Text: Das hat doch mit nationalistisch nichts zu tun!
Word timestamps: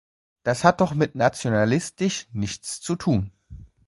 Das 0.41 0.63
hat 0.63 0.81
doch 0.81 0.95
mit 0.95 1.13
nationalistisch 1.13 2.25
nichts 2.33 2.81
zu 2.81 2.95
tun! 2.95 3.31